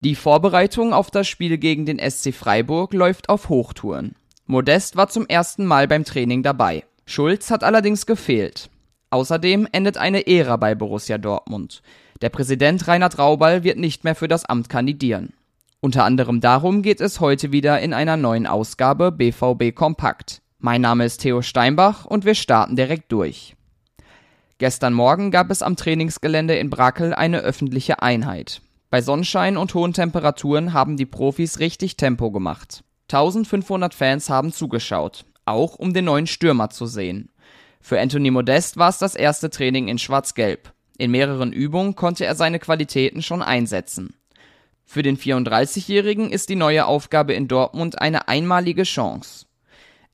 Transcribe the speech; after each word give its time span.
Die 0.00 0.14
Vorbereitung 0.14 0.92
auf 0.92 1.10
das 1.10 1.26
Spiel 1.26 1.58
gegen 1.58 1.84
den 1.84 1.98
SC 1.98 2.32
Freiburg 2.32 2.94
läuft 2.94 3.28
auf 3.28 3.48
Hochtouren. 3.48 4.14
Modest 4.46 4.96
war 4.96 5.08
zum 5.08 5.26
ersten 5.26 5.66
Mal 5.66 5.88
beim 5.88 6.04
Training 6.04 6.44
dabei. 6.44 6.84
Schulz 7.04 7.50
hat 7.50 7.64
allerdings 7.64 8.06
gefehlt. 8.06 8.70
Außerdem 9.10 9.66
endet 9.72 9.96
eine 9.98 10.28
Ära 10.28 10.56
bei 10.56 10.76
Borussia 10.76 11.18
Dortmund. 11.18 11.82
Der 12.22 12.28
Präsident 12.28 12.86
Reinhard 12.86 13.18
Raubal 13.18 13.64
wird 13.64 13.76
nicht 13.76 14.04
mehr 14.04 14.14
für 14.14 14.28
das 14.28 14.44
Amt 14.44 14.68
kandidieren. 14.68 15.32
Unter 15.80 16.04
anderem 16.04 16.40
darum 16.40 16.82
geht 16.82 17.00
es 17.00 17.18
heute 17.18 17.50
wieder 17.50 17.80
in 17.80 17.92
einer 17.92 18.16
neuen 18.16 18.46
Ausgabe 18.46 19.10
BVB 19.10 19.74
Kompakt. 19.74 20.42
Mein 20.60 20.80
Name 20.80 21.06
ist 21.06 21.22
Theo 21.22 21.42
Steinbach 21.42 22.04
und 22.04 22.24
wir 22.24 22.36
starten 22.36 22.76
direkt 22.76 23.10
durch. 23.10 23.56
Gestern 24.58 24.92
Morgen 24.92 25.32
gab 25.32 25.50
es 25.50 25.60
am 25.60 25.74
Trainingsgelände 25.74 26.56
in 26.56 26.70
Brakel 26.70 27.14
eine 27.14 27.38
öffentliche 27.40 28.00
Einheit. 28.00 28.60
Bei 28.90 29.02
Sonnenschein 29.02 29.58
und 29.58 29.74
hohen 29.74 29.92
Temperaturen 29.92 30.72
haben 30.72 30.96
die 30.96 31.04
Profis 31.04 31.58
richtig 31.58 31.98
Tempo 31.98 32.30
gemacht. 32.30 32.82
1500 33.08 33.92
Fans 33.92 34.30
haben 34.30 34.50
zugeschaut, 34.50 35.26
auch 35.44 35.74
um 35.74 35.92
den 35.92 36.06
neuen 36.06 36.26
Stürmer 36.26 36.70
zu 36.70 36.86
sehen. 36.86 37.30
Für 37.82 38.00
Anthony 38.00 38.30
Modest 38.30 38.78
war 38.78 38.88
es 38.88 38.98
das 38.98 39.14
erste 39.14 39.50
Training 39.50 39.88
in 39.88 39.98
Schwarz-Gelb. 39.98 40.72
In 40.96 41.10
mehreren 41.10 41.52
Übungen 41.52 41.96
konnte 41.96 42.24
er 42.24 42.34
seine 42.34 42.58
Qualitäten 42.58 43.22
schon 43.22 43.42
einsetzen. 43.42 44.14
Für 44.86 45.02
den 45.02 45.18
34-Jährigen 45.18 46.30
ist 46.30 46.48
die 46.48 46.56
neue 46.56 46.86
Aufgabe 46.86 47.34
in 47.34 47.46
Dortmund 47.46 48.00
eine 48.00 48.26
einmalige 48.28 48.84
Chance. 48.84 49.44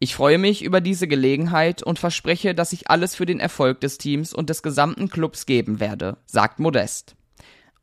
Ich 0.00 0.16
freue 0.16 0.38
mich 0.38 0.64
über 0.64 0.80
diese 0.80 1.06
Gelegenheit 1.06 1.84
und 1.84 2.00
verspreche, 2.00 2.56
dass 2.56 2.72
ich 2.72 2.90
alles 2.90 3.14
für 3.14 3.24
den 3.24 3.38
Erfolg 3.38 3.80
des 3.80 3.98
Teams 3.98 4.34
und 4.34 4.50
des 4.50 4.64
gesamten 4.64 5.08
Clubs 5.08 5.46
geben 5.46 5.78
werde, 5.78 6.16
sagt 6.26 6.58
Modest. 6.58 7.14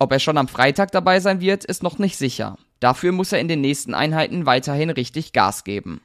Ob 0.02 0.12
er 0.12 0.18
schon 0.18 0.40
am 0.40 0.48
Freitag 0.48 0.92
dabei 0.94 1.20
sein 1.20 1.42
wird, 1.42 1.64
ist 1.64 1.84
noch 1.84 2.00
nicht 2.00 2.18
sicher. 2.18 2.58
Dafür 2.80 3.12
muss 3.12 3.34
er 3.34 3.40
in 3.40 3.48
den 3.48 3.62
nächsten 3.62 3.94
Einheiten 3.94 4.48
weiterhin 4.48 4.90
richtig 4.90 5.32
Gas 5.32 5.64
geben. 5.64 6.02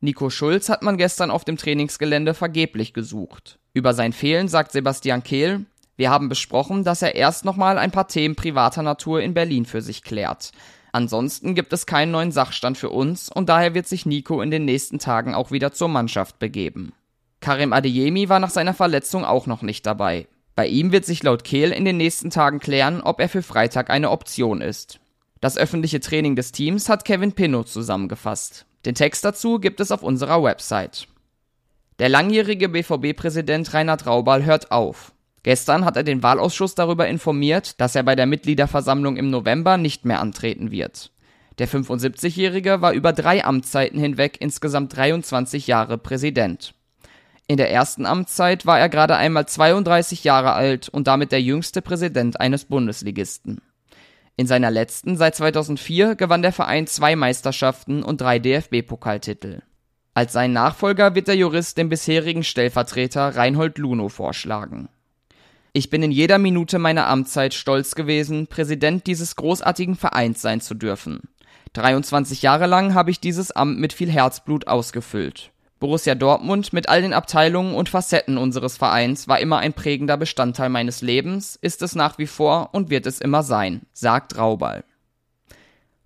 Nico 0.00 0.30
Schulz 0.30 0.70
hat 0.70 0.80
man 0.80 0.96
gestern 0.96 1.30
auf 1.30 1.44
dem 1.44 1.58
Trainingsgelände 1.58 2.32
vergeblich 2.32 2.94
gesucht. 2.94 3.58
Über 3.74 3.92
sein 3.92 4.14
Fehlen 4.14 4.48
sagt 4.48 4.72
Sebastian 4.72 5.22
Kehl, 5.22 5.66
wir 5.98 6.08
haben 6.08 6.30
besprochen, 6.30 6.82
dass 6.82 7.02
er 7.02 7.14
erst 7.14 7.44
nochmal 7.44 7.76
ein 7.76 7.90
paar 7.90 8.08
Themen 8.08 8.36
privater 8.36 8.82
Natur 8.82 9.20
in 9.20 9.34
Berlin 9.34 9.66
für 9.66 9.82
sich 9.82 10.02
klärt. 10.02 10.52
Ansonsten 10.90 11.54
gibt 11.54 11.74
es 11.74 11.84
keinen 11.84 12.12
neuen 12.12 12.32
Sachstand 12.32 12.78
für 12.78 12.88
uns 12.88 13.28
und 13.28 13.50
daher 13.50 13.74
wird 13.74 13.86
sich 13.86 14.06
Nico 14.06 14.40
in 14.40 14.50
den 14.50 14.64
nächsten 14.64 14.98
Tagen 14.98 15.34
auch 15.34 15.50
wieder 15.50 15.72
zur 15.72 15.88
Mannschaft 15.88 16.38
begeben. 16.38 16.94
Karim 17.40 17.74
Adeyemi 17.74 18.30
war 18.30 18.40
nach 18.40 18.48
seiner 18.48 18.72
Verletzung 18.72 19.26
auch 19.26 19.46
noch 19.46 19.60
nicht 19.60 19.84
dabei. 19.84 20.26
Bei 20.54 20.66
ihm 20.66 20.92
wird 20.92 21.04
sich 21.04 21.22
laut 21.22 21.44
Kehl 21.44 21.72
in 21.72 21.84
den 21.84 21.96
nächsten 21.96 22.30
Tagen 22.30 22.58
klären, 22.58 23.00
ob 23.00 23.20
er 23.20 23.28
für 23.28 23.42
Freitag 23.42 23.90
eine 23.90 24.10
Option 24.10 24.60
ist. 24.60 25.00
Das 25.40 25.56
öffentliche 25.56 26.00
Training 26.00 26.36
des 26.36 26.52
Teams 26.52 26.88
hat 26.88 27.04
Kevin 27.04 27.32
Pinnow 27.32 27.64
zusammengefasst. 27.64 28.66
Den 28.84 28.94
Text 28.94 29.24
dazu 29.24 29.58
gibt 29.58 29.80
es 29.80 29.90
auf 29.90 30.02
unserer 30.02 30.42
Website. 30.42 31.06
Der 31.98 32.08
langjährige 32.08 32.68
BVB-Präsident 32.68 33.72
Reinhard 33.74 34.06
Raubal 34.06 34.44
hört 34.44 34.70
auf. 34.70 35.12
Gestern 35.42 35.84
hat 35.84 35.96
er 35.96 36.02
den 36.02 36.22
Wahlausschuss 36.22 36.74
darüber 36.74 37.08
informiert, 37.08 37.80
dass 37.80 37.94
er 37.94 38.02
bei 38.02 38.14
der 38.14 38.26
Mitgliederversammlung 38.26 39.16
im 39.16 39.30
November 39.30 39.78
nicht 39.78 40.04
mehr 40.04 40.20
antreten 40.20 40.70
wird. 40.70 41.10
Der 41.58 41.68
75-Jährige 41.68 42.80
war 42.80 42.92
über 42.92 43.12
drei 43.12 43.44
Amtszeiten 43.44 43.98
hinweg 43.98 44.36
insgesamt 44.40 44.96
23 44.96 45.66
Jahre 45.66 45.98
Präsident. 45.98 46.74
In 47.50 47.56
der 47.56 47.72
ersten 47.72 48.06
Amtszeit 48.06 48.64
war 48.64 48.78
er 48.78 48.88
gerade 48.88 49.16
einmal 49.16 49.44
32 49.44 50.22
Jahre 50.22 50.52
alt 50.52 50.88
und 50.88 51.08
damit 51.08 51.32
der 51.32 51.42
jüngste 51.42 51.82
Präsident 51.82 52.40
eines 52.40 52.64
Bundesligisten. 52.64 53.60
In 54.36 54.46
seiner 54.46 54.70
letzten 54.70 55.16
seit 55.16 55.34
2004 55.34 56.14
gewann 56.14 56.42
der 56.42 56.52
Verein 56.52 56.86
zwei 56.86 57.16
Meisterschaften 57.16 58.04
und 58.04 58.20
drei 58.20 58.38
DFB-Pokaltitel. 58.38 59.62
Als 60.14 60.32
sein 60.32 60.52
Nachfolger 60.52 61.16
wird 61.16 61.26
der 61.26 61.34
Jurist 61.34 61.76
den 61.76 61.88
bisherigen 61.88 62.44
Stellvertreter 62.44 63.34
Reinhold 63.34 63.78
Luno 63.78 64.08
vorschlagen. 64.08 64.88
Ich 65.72 65.90
bin 65.90 66.04
in 66.04 66.12
jeder 66.12 66.38
Minute 66.38 66.78
meiner 66.78 67.08
Amtszeit 67.08 67.52
stolz 67.52 67.96
gewesen, 67.96 68.46
Präsident 68.46 69.08
dieses 69.08 69.34
großartigen 69.34 69.96
Vereins 69.96 70.40
sein 70.40 70.60
zu 70.60 70.74
dürfen. 70.74 71.22
23 71.72 72.42
Jahre 72.42 72.68
lang 72.68 72.94
habe 72.94 73.10
ich 73.10 73.18
dieses 73.18 73.50
Amt 73.50 73.80
mit 73.80 73.92
viel 73.92 74.08
Herzblut 74.08 74.68
ausgefüllt. 74.68 75.50
Borussia 75.80 76.14
Dortmund 76.14 76.74
mit 76.74 76.90
all 76.90 77.00
den 77.00 77.14
Abteilungen 77.14 77.74
und 77.74 77.88
Facetten 77.88 78.36
unseres 78.36 78.76
Vereins 78.76 79.28
war 79.28 79.40
immer 79.40 79.58
ein 79.58 79.72
prägender 79.72 80.18
Bestandteil 80.18 80.68
meines 80.68 81.00
Lebens, 81.00 81.56
ist 81.56 81.80
es 81.80 81.94
nach 81.94 82.18
wie 82.18 82.26
vor 82.26 82.68
und 82.72 82.90
wird 82.90 83.06
es 83.06 83.18
immer 83.18 83.42
sein, 83.42 83.80
sagt 83.94 84.36
Raubal. 84.36 84.84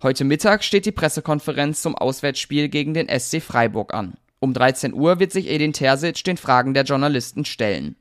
Heute 0.01 0.23
Mittag 0.23 0.63
steht 0.63 0.85
die 0.85 0.93
Pressekonferenz 0.93 1.81
zum 1.81 1.93
Auswärtsspiel 1.93 2.69
gegen 2.69 2.93
den 2.93 3.09
SC 3.09 3.41
Freiburg 3.41 3.93
an. 3.93 4.13
Um 4.39 4.53
13 4.53 4.93
Uhr 4.93 5.19
wird 5.19 5.33
sich 5.33 5.49
Edin 5.49 5.73
Terzic 5.73 6.23
den 6.23 6.37
Fragen 6.37 6.73
der 6.73 6.83
Journalisten 6.83 7.43
stellen. 7.43 7.97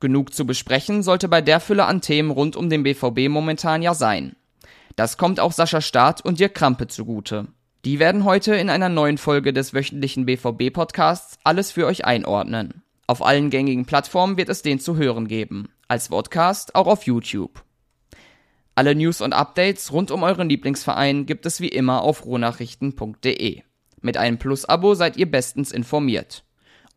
Genug 0.00 0.34
zu 0.34 0.44
besprechen 0.44 1.04
sollte 1.04 1.28
bei 1.28 1.40
der 1.40 1.60
Fülle 1.60 1.84
an 1.84 2.00
Themen 2.00 2.32
rund 2.32 2.56
um 2.56 2.68
den 2.68 2.82
BVB 2.82 3.28
momentan 3.28 3.80
ja 3.80 3.94
sein. 3.94 4.34
Das 4.96 5.18
kommt 5.18 5.38
auch 5.38 5.52
Sascha 5.52 5.80
Staat 5.80 6.20
und 6.20 6.40
Dirk 6.40 6.54
Krampe 6.54 6.88
zugute. 6.88 7.46
Die 7.84 7.98
werden 7.98 8.24
heute 8.24 8.54
in 8.54 8.70
einer 8.70 8.88
neuen 8.88 9.18
Folge 9.18 9.52
des 9.52 9.74
wöchentlichen 9.74 10.24
BVB-Podcasts 10.24 11.38
alles 11.42 11.72
für 11.72 11.86
euch 11.86 12.04
einordnen. 12.04 12.84
Auf 13.08 13.26
allen 13.26 13.50
gängigen 13.50 13.86
Plattformen 13.86 14.36
wird 14.36 14.48
es 14.50 14.62
den 14.62 14.78
zu 14.78 14.96
hören 14.96 15.26
geben. 15.26 15.68
Als 15.88 16.08
Podcast 16.08 16.76
auch 16.76 16.86
auf 16.86 17.06
YouTube. 17.06 17.64
Alle 18.76 18.94
News 18.94 19.20
und 19.20 19.32
Updates 19.32 19.92
rund 19.92 20.12
um 20.12 20.22
euren 20.22 20.48
Lieblingsverein 20.48 21.26
gibt 21.26 21.44
es 21.44 21.60
wie 21.60 21.68
immer 21.68 22.02
auf 22.02 22.24
rohnachrichten.de. 22.24 23.62
Mit 24.00 24.16
einem 24.16 24.38
Plus-Abo 24.38 24.94
seid 24.94 25.16
ihr 25.16 25.28
bestens 25.28 25.72
informiert. 25.72 26.44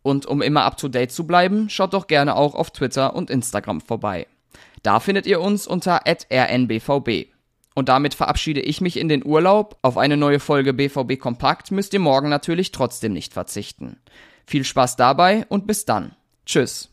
Und 0.04 0.28
um 0.28 0.44
immer 0.44 0.66
up 0.66 0.78
to 0.78 0.88
date 0.88 1.12
zu 1.12 1.26
bleiben, 1.26 1.68
schaut 1.68 1.96
doch 1.96 2.06
gerne 2.06 2.36
auch 2.36 2.54
auf 2.54 2.70
Twitter 2.70 3.16
und 3.16 3.32
Instagram 3.32 3.82
vorbei. 3.82 4.28
Da 4.84 5.00
findet 5.00 5.26
ihr 5.26 5.42
uns 5.42 5.66
unter 5.66 6.02
rnbvb. 6.06 7.35
Und 7.76 7.90
damit 7.90 8.16
verabschiede 8.16 8.62
ich 8.62 8.82
mich 8.82 8.98
in 8.98 9.10
den 9.10 9.24
Urlaub. 9.24 9.78
Auf 9.84 9.98
eine 9.98 10.18
neue 10.18 10.40
Folge 10.40 10.74
BVB 10.74 11.20
Kompakt 11.20 11.70
müsst 11.72 11.94
ihr 11.94 12.00
morgen 12.00 12.30
natürlich 12.30 12.72
trotzdem 12.72 13.14
nicht 13.14 13.34
verzichten. 13.34 13.98
Viel 14.48 14.64
Spaß 14.64 14.96
dabei 14.96 15.46
und 15.50 15.68
bis 15.68 15.86
dann. 15.86 16.16
Tschüss. 16.46 16.84